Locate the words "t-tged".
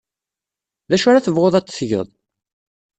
1.65-2.07